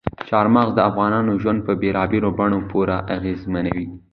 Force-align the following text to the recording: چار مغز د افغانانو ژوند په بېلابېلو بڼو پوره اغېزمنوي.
چار 0.29 0.45
مغز 0.55 0.71
د 0.75 0.79
افغانانو 0.89 1.31
ژوند 1.41 1.59
په 1.67 1.73
بېلابېلو 1.81 2.29
بڼو 2.37 2.59
پوره 2.69 2.97
اغېزمنوي. 3.15 3.85